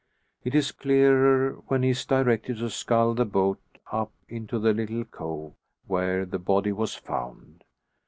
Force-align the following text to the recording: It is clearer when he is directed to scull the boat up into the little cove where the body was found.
It 0.43 0.55
is 0.55 0.71
clearer 0.71 1.61
when 1.67 1.83
he 1.83 1.91
is 1.91 2.07
directed 2.07 2.57
to 2.57 2.71
scull 2.71 3.13
the 3.13 3.23
boat 3.23 3.61
up 3.91 4.11
into 4.27 4.57
the 4.57 4.73
little 4.73 5.05
cove 5.05 5.53
where 5.85 6.25
the 6.25 6.39
body 6.39 6.71
was 6.71 6.95
found. 6.95 7.63